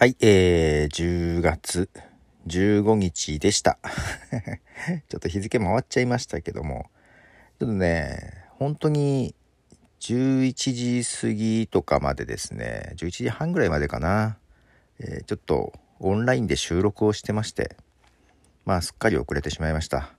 [0.00, 1.90] はい、えー、10月
[2.46, 3.80] 15日でした。
[5.08, 6.88] ちょっと日付回っちゃいましたけども、
[7.58, 9.34] ちょっとね、本当に
[9.98, 14.38] 11時過ぎとかまでですね、11時半ぐらいまでかな、
[15.00, 17.76] えー、ちょっとオンラインで収録をしてまして、
[18.66, 20.14] まあすっかり遅れてしまいました。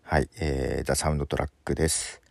[0.00, 2.22] はい、えー、ザ・サウンドトラックです。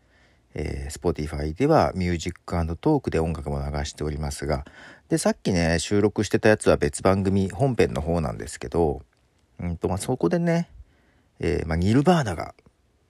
[0.56, 4.66] えー、Spotify ではミュージックトークで音楽も流しておりますが、
[5.14, 9.04] で、さっきね、収録してたやつは別番組本編の方なんですけど、
[9.60, 10.72] うんと、まあ、そこでね、
[11.40, 12.56] えー、まあ、ニルバーナが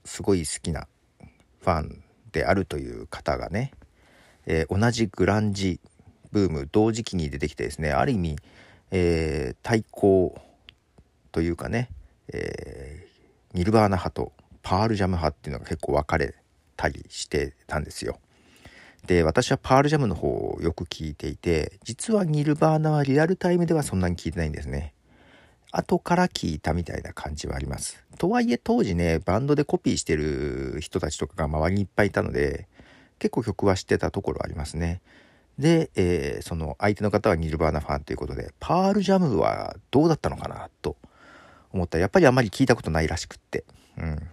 [0.04, 0.86] すごい好きな
[1.62, 3.72] ファンであるという方がね、
[4.44, 5.80] えー、同じグランジ
[6.30, 8.36] ブーム同時期に出てきてですね、ある意味、
[8.90, 10.38] えー、対抗
[11.32, 11.88] というかね、
[12.30, 14.32] えー、ニルバーナ派と
[14.62, 16.34] パールジャム派っていうのが結構分かれ
[16.76, 18.18] たりしてたんですよ。
[19.06, 24.94] で私はパールジャムの方をよく聞いていて実はニルバーナはリアルタイムではそんなに聞いてないんですね。
[25.70, 28.02] 後から聞いたみたいな感じはあります。
[28.16, 32.68] とはいえ当時ねバンドでコピーしてる人たちとかが周りにいっぱいいたので
[33.18, 35.02] 結構曲は知ってたところありますね。
[35.58, 40.96] で、えー、その相手の方はニルバーナファンということでパールジャムはどうだったのかなと
[41.72, 43.64] 思ったらやっぱりあんまり聞いたことないらしくって。
[43.98, 44.28] うん。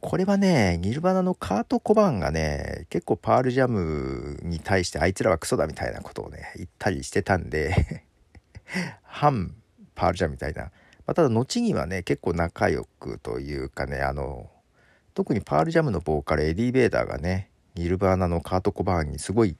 [0.00, 8.04] これはね、ニルバナのカート・コバンがね、結構パールジャムに対してあいつらはクソだみたいなことをね、言ったりしてたんで
[9.02, 9.54] 反
[9.94, 10.62] パールジャムみたいな。
[10.64, 10.70] ま
[11.08, 14.50] あ、ただ後にはね、結構仲良くというかね、あの、
[15.12, 19.56] 特にパールジャムのボーカルエディ・ベーダーがね、ニルバーナのカート・コバーンにすごい、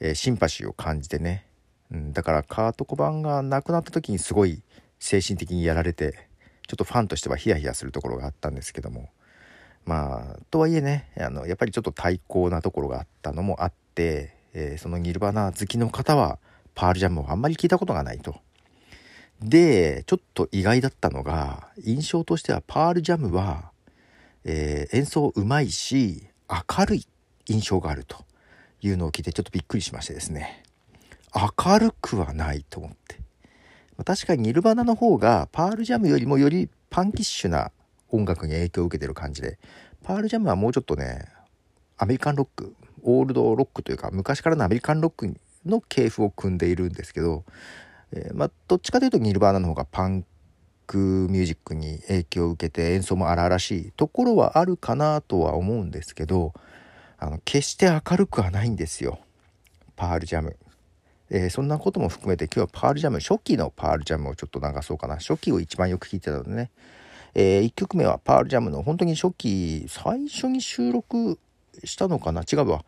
[0.00, 1.46] えー、シンパシーを感じてね、
[1.90, 4.62] うん、だからカート・コバンが亡くなった時にすごい
[4.98, 6.28] 精神的にやられて
[6.66, 9.10] ちょっとファンとしてはヒヤヒヤするところがあったんですけども
[9.84, 16.38] まあとはいえねあのやっぱりちょっと対抗なところがあったのもあって、えー、そのニルバナ好きの方は
[16.74, 18.36] パールジャムをあんまり聞いたことがないと。
[19.40, 23.72] でちょっと意外だったのが印象としてはパールジャムは、
[24.44, 27.06] えー、演奏うまいし明るい
[27.46, 28.24] 印象があると。
[28.86, 30.62] いうのを聞いてちょっとびっくりしましてですね。
[31.34, 33.16] 明るくはないと思って。
[34.04, 37.70] 確かにニルバナの方がパールジャムよりもよりパンキッシュな
[38.10, 39.58] 音楽に影響を受けてる感じで。
[40.04, 41.26] パールジャムはもうちょっとね
[41.96, 45.34] アメリカンロックオールドロックというか昔からのアメリカンロック
[45.64, 47.44] の系譜を組んでいるんですけど、
[48.12, 50.24] えー、まあ、どっちかというとニルバーナの方がパン
[50.86, 50.98] ク
[51.30, 56.52] ミュージックに影響を受けて演奏も荒々しいところはあるかなとは思うんですけど
[57.18, 59.20] あの決して明るくはないんですよ。
[59.96, 60.56] パールジャム。
[61.30, 65.16] えー、そんなことも含めて今日はパールジャム初期のパールジャムをちょっと流そうかな。
[65.16, 66.70] 初期を一番よく聴いてたのでね。
[67.34, 71.38] えー、1曲目はパールジャムの本当に初期最初に収録
[71.82, 72.42] したのかな？
[72.42, 72.84] 違うわ、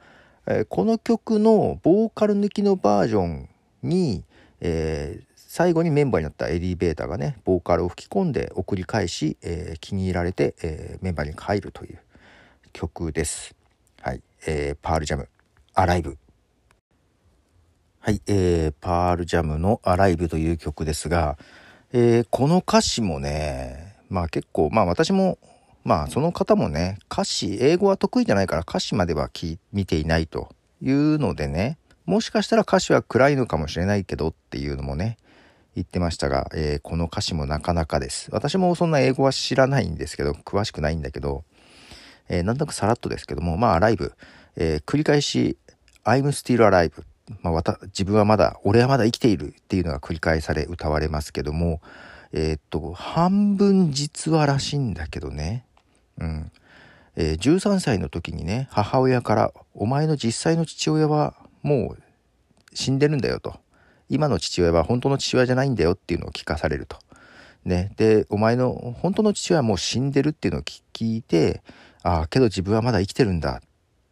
[0.46, 3.48] えー、この曲のボーカル抜きのバージョン
[3.82, 4.24] に、
[4.60, 11.98] えー、最後にメンバーになったエディ・ベーターがねボーカルを吹き込んで送り返し、えー、気に入られて、えー、メンバーに入るという
[12.72, 13.54] 曲です。
[14.00, 15.28] はい、えー、パールジャム
[15.74, 16.16] 「アライブ」
[17.98, 21.36] はい、えー、パールジャムの「アライブ」という曲ですが、
[21.92, 25.38] えー、この歌詞もねまあ結構まあ私も
[25.84, 29.30] まあその方もね歌詞英語は得意じゃないから歌詞までは
[29.72, 30.48] 見ていないと
[30.82, 35.16] いうのでねもしかしたら歌詞は暗いのかもしれないけどっていうのもね
[35.74, 38.30] 言ってましたが、えー、この歌詞もなかなかです。
[38.32, 41.44] 私もそんな英語は知らないんですけど詳しくないんだけど、
[42.28, 44.14] えー、なんとなくさらっとですけどもまあライブ、
[44.56, 45.58] えー、繰り返し
[46.04, 47.02] 「I'm still alive」
[47.42, 51.80] まあ、自分はまだ俺はまだ生きているっていうのが繰り返され歌われますけども
[52.38, 55.64] えー、っと、半分実話らしいんだけどね。
[56.18, 56.52] うん。
[57.16, 62.02] えー、13歳の時にね、母親から、お前の実際の父親はもう
[62.74, 63.58] 死んでるんだよと。
[64.10, 66.98] 今の父親は本当の父親じゃないんだよっていうのを聞かされると。
[67.64, 67.92] ね。
[67.96, 71.62] で、お前の本当の父親はもう死んでるっていうのを聞いて、
[72.02, 73.68] ああ、けど自分はまだ生きてるんだっ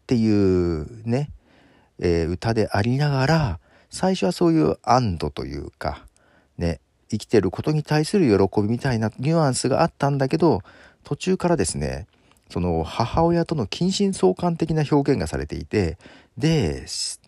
[0.06, 1.28] ていうね、
[1.98, 3.58] えー、歌でありながら、
[3.90, 6.06] 最初はそういう安堵というか、
[7.10, 10.62] 生きてることに対する喜びみたいなニュアンスがあったんだけど
[11.02, 12.06] 途中からですね
[12.50, 15.98] その母親との近親相関的な表現がされていて
[16.38, 17.18] でそ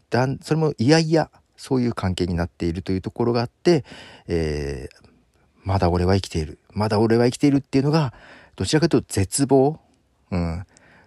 [0.50, 3.84] れもいやいやそういう関係になっているというところがあって、
[4.28, 5.08] えー、
[5.64, 6.58] まだ俺は生きている。
[6.72, 8.12] まだ俺は生きているっていうのが
[8.54, 9.80] どちらかというと絶望、
[10.30, 10.64] うん、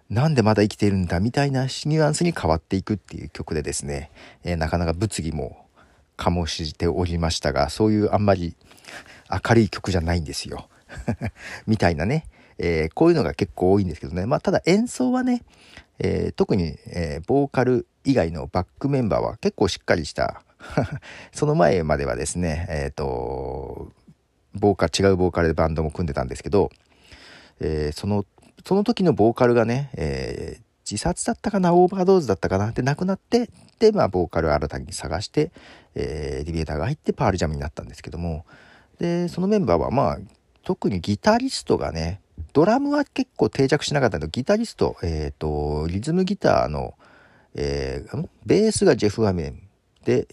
[0.08, 4.10] なんでまだ生きているんだみたいなニュアンスに変わっていくっていう曲でですね、
[4.42, 5.66] えー、なかなか物議も
[6.20, 8.54] 醸しておりましたがそういうあんまり
[9.30, 10.68] 明るい曲じゃないんですよ。
[11.66, 12.26] みたいなね、
[12.58, 14.26] えー、こういうのが結構多いんですけどね。
[14.26, 15.42] まあただ演奏はね、
[15.98, 20.42] えー、特に、えー、ボーカル以外のバックメンバーは結構しっかりした。
[21.32, 23.92] その前まではですね、えっ、と、
[24.54, 26.70] ボーカル、違うボーカルでバンドも組んでたんですけど、
[27.60, 28.26] えー、その、
[28.66, 35.52] その時のボーカルがね、えー、自殺だったかな、オーバードーズだったかなって亡くなって、で、まあ、ボーカルを新たに探して、
[35.94, 38.44] えー、エレベーターが入ってパールジャムになったんですけども、
[38.98, 40.18] で、そのメンバーは、まあ、
[40.62, 42.20] 特にギタリストがね、
[42.52, 46.94] ドラムは結構定着しなかったけど、ギタリスト、えっ、ー、と、リズムギターの、
[47.54, 49.62] えー、ベースがジェフ・アメン
[50.04, 50.26] で、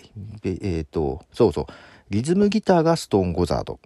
[0.43, 1.65] えっ、ー、と、そうそう、
[2.09, 3.79] リズムギターがストーン・ゴザード。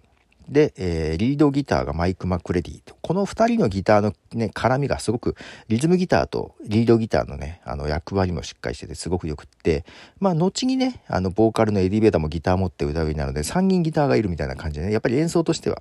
[0.52, 2.94] で、えー、リードギターがマイク・マクレディと。
[3.00, 5.34] この2人のギターのね、絡みがすごく、
[5.68, 9.84] リズムギターとリードギターのね、あの役割もしっかりしててすごくよくって、
[10.20, 15.80] まあ、後にね、あの、ボーカルのエディベーターもギター持って歌うようになるので、3人ギターがいるみたいな感じでね、やっぱり演奏としては、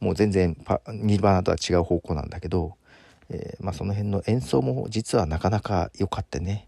[0.00, 2.74] もう全然パ、ニバナとは違う方向なんだけど、
[3.30, 6.66] えー、まあ、その辺の演奏も実はなかなか良かったね。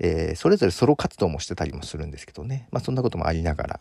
[0.00, 2.68] えー、それぞれソロ活動もしてたりもするんですけどね。
[2.70, 3.80] まあ、そんなこともありながら、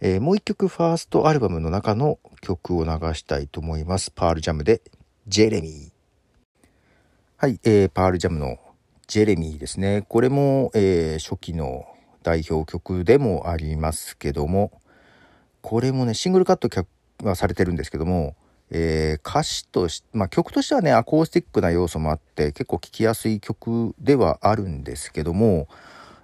[0.00, 4.10] えー、もう一曲ファーストアルバムの中の曲を流したいと思います。
[4.10, 4.82] パールジャムで
[5.26, 5.90] ジェレミー。
[7.36, 8.58] はい、えー、パールジャムの
[9.06, 10.04] ジェレミーですね。
[10.08, 11.86] これも、えー、初期の
[12.22, 14.72] 代表曲でもありますけども、
[15.60, 16.68] これもね、シングルカット
[17.22, 18.34] はされてるんですけども、
[18.70, 25.68] えー、歌詞とし、まあ、曲としてはね、アコースティックな要素もあって、結構聴きやすい曲ではあるんですけども、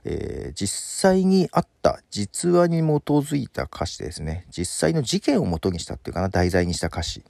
[0.05, 4.47] えー、実際にあった実話に基づいた歌詞ですね。
[4.51, 7.23] 実際の事件を元にしたっていうかな題材にした歌詞。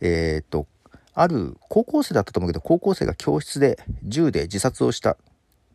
[0.00, 0.66] えっ、と
[1.14, 5.16] ある高校生だったと思うけど高校生が教室で銃で自殺をしたっ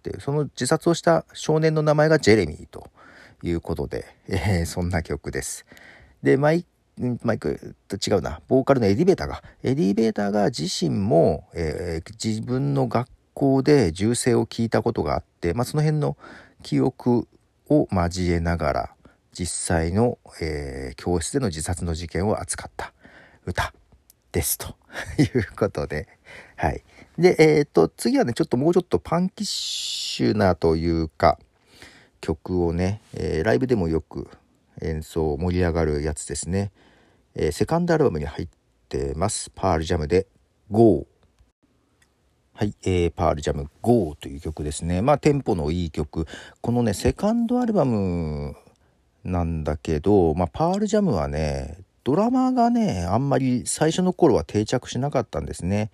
[0.04, 2.88] てその自殺をした少年の名前がジェレミーと
[3.44, 5.66] いうことで、えー、そんな曲です。
[6.22, 6.66] でマイ
[7.24, 8.42] マイクと違うな。
[8.48, 16.18] ボーカルのエディベーターがエディベーターが自身も、えー、自分の学校校で銃声を聞いたことがあって、まあ、その辺の
[16.64, 17.28] 記憶
[17.70, 18.90] を交えながら
[19.34, 22.94] 実際の、えー、教室での自殺の事件を扱った
[23.46, 23.74] 歌
[24.32, 24.76] ですと
[25.20, 26.08] いうことで、
[26.56, 26.84] はい。
[27.18, 31.38] で、えっ、ー、と、次はね、ちょっともうちょっとパンキッシュなというか、
[32.20, 34.30] 曲をね、えー、ライブでもよく
[34.82, 36.72] 演奏盛り上がるやつですね。
[37.36, 38.48] えー、セカンドアルバムに入っ
[38.90, 39.52] てます。
[39.54, 40.28] パールジャムで
[40.70, 41.08] GO
[42.62, 45.02] はい、えー、パールジャム GO という曲ですね。
[45.02, 46.28] まあテンポのいい曲。
[46.62, 48.56] このね、セカンドアルバム
[49.24, 55.90] なんだけど、まあパールジャムはね、ドラマがね、あんまり最初の頃は定着しなかったんですね。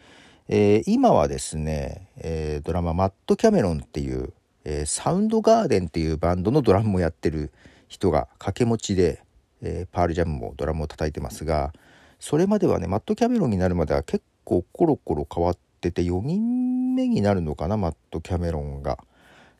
[0.49, 4.33] えー、今はですね、えー、ドラママット・キャメロンっていう、
[4.65, 7.53] えー、サウンドガーデンっていうバンドのドラムもやってる
[7.87, 9.23] 人が掛け持ちで、
[9.61, 11.71] えパールジャムもドラムを叩いてますが、
[12.19, 18.97] それまではね、マット・キャメロンになるまでは結構コロコロ変わってってて4人目になるのかなマット・キャメロンが。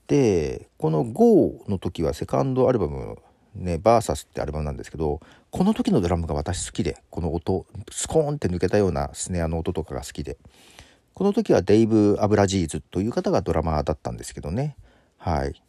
[0.08, 3.18] でこの「GO」の時はセカンドアルバム
[3.56, 5.20] ね「バーサスってアルバムなんですけど
[5.52, 10.38] この時のドラムが私好きでこの音スコーンって抜けたようなスネアの音とかが好きで。
[11.14, 14.78] この時はデイブ・アブラジーズという方がドラマーだったんですけどね。
[15.18, 15.64] はい。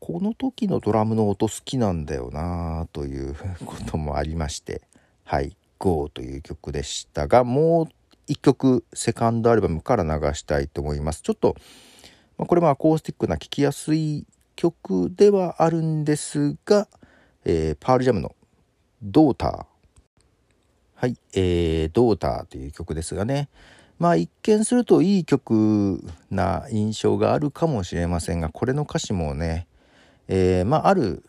[0.00, 3.34] この時のドラムの音好きなんだよなという
[3.64, 4.82] こともありまして
[5.24, 7.88] はい「GO」という曲でしたがもう
[8.32, 11.22] 1曲セカンドアルバムから流したいと思います。
[11.22, 11.54] ちょっと、
[12.38, 14.26] まあ、これもアコースティックな聴きやすい
[14.56, 16.88] 曲ではあるんですが、
[17.44, 18.34] えー、パールジャムの
[19.02, 19.66] 「ドーター」
[20.96, 23.48] はい、えー、ドーターという曲ですがね。
[23.98, 29.68] まあ一見するといい曲な印象があるかもしれませんがこれの歌詞もね、
[30.26, 31.22] えー、まあある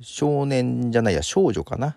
[0.00, 1.96] 少年じゃないや少女かな。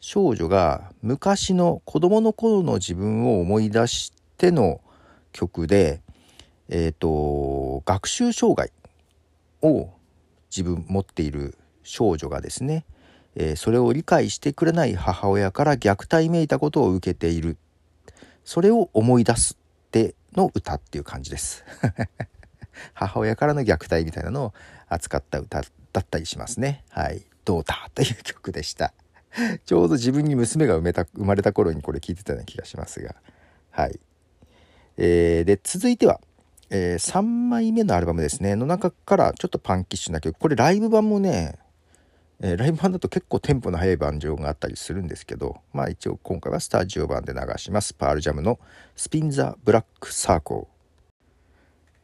[0.00, 4.80] 少女が昔の子供の頃の自分を思い出しての
[5.32, 6.00] 曲で、
[6.68, 8.70] えっ、ー、と、学習障害
[9.62, 9.90] を
[10.50, 12.84] 自分持っている少女がですね、
[13.34, 17.56] えー、それを理解してくれない母親から虐待めいたことを受けている。
[18.44, 21.64] それを思い出すっての歌っていう感じです。
[22.94, 24.54] 母親からの虐待みたいなのを
[24.88, 25.62] 扱った歌
[25.92, 26.84] だったりしますね。
[26.90, 27.22] はい。
[27.44, 28.92] ドーターという曲でした。
[29.64, 33.16] ちょうど自分に娘が生めた生まれた頃にこれ聞いてたような気がしますが。
[33.70, 34.00] はい。
[34.96, 36.20] えー、で、続いては、
[36.70, 40.38] えー、3枚目のアルバムですね、の中からちょっとパンキッシュな曲。
[40.38, 41.58] これライブ版もね、
[42.40, 47.94] えー、ライブ版だと結構テンポの速い盤上があったりするんですけど、まあ一応今回はスタジオ版で流します。
[47.94, 48.58] パールジャムの
[48.96, 50.78] スピンザ・ブラック・サーコー。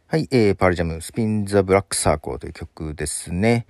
[0.06, 3.66] はい、えー、パールジャム、スピンザ・ブラック・サーコーという曲ですね。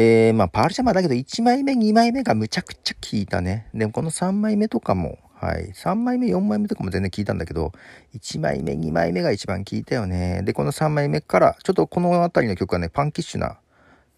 [0.00, 3.66] えー、まあ、パールシャマーだけど1枚目、2枚目がむちゃくちゃ効いたね。
[3.74, 5.72] でもこの3枚目とかも、はい。
[5.74, 7.72] 3枚目、4枚目とかも全然効いたんだけど、
[8.14, 10.42] 1枚目、2枚目が一番効いたよね。
[10.44, 13.58] で、この3枚目から、ちょっとこの辺りの曲はね、パンキッシュな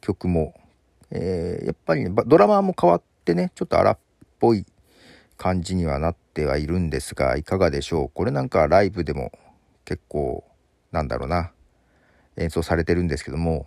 [0.03, 0.53] 曲も、
[1.11, 3.99] えー、やっぱりね、ドラマーも変わってね、ちょっと荒っ
[4.39, 4.67] ぽい
[5.39, 8.11] 感じにはなってはいるんですが、いかがでしょう？
[8.13, 9.33] これなんかライブでも
[9.87, 10.45] 結構、
[10.93, 11.53] なんだろうな、
[12.37, 13.67] 演奏されてるんですけども、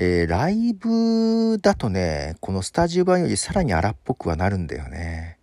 [0.00, 5.38] えー、ライブだとね、このスタジオ版よりさらに荒っぽくはなるんだよね。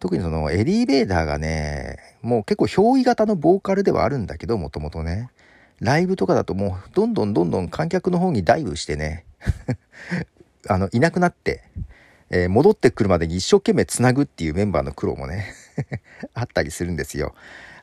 [0.00, 5.28] 特にそのエリーベーダーがね、もう結構憑依型のボーカルではあるんだけど、もともとね。
[5.80, 9.26] ライブとかだともうどんどんどんどん観客の方にダイブしてね、
[10.68, 11.62] あの、いなくなって、
[12.30, 15.52] えー、戻ってくるまでに一生懸命つなぐっていうメンバーの苦労もね
[16.32, 17.34] あったりするんですよ。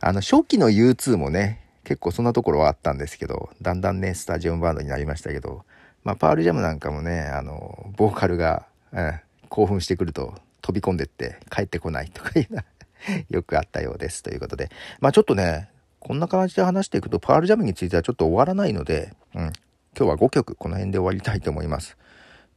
[0.02, 5.64] あの、初期の U2 もね、結構そんなところはあったんですけど、だんだんね、スタジオンバンドになりましたけど、
[6.06, 9.20] まあ、パールジャムなんかもね、あの、ボーカルが、うん、
[9.50, 12.66] 興奮してくると飛び込んでって帰ってこないとかいうのは
[13.30, 14.24] よくあったようです。
[14.24, 14.70] ということで、
[15.00, 15.70] まあちょっとね、
[16.00, 19.54] こんな感じで話していくと、パールジャムについてはちょっと終わらないので、うん、今
[19.96, 21.98] 日は5曲この辺で終わりたいと思います。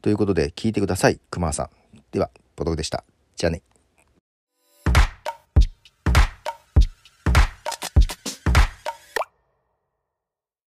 [0.02, 1.70] ということで、聞いてください、熊さん。
[2.12, 3.04] では、ボトルでした。
[3.36, 3.62] じゃあね。